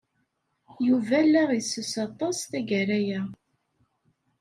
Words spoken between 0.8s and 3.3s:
Yuba la isess aṭas tagara-a.